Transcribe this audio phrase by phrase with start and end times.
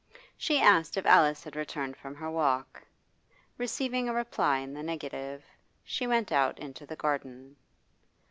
[0.35, 2.81] She asked if Alice had returned from her walk.
[3.59, 5.45] Receiving a reply in the negative,
[5.83, 7.55] she went out into the garden.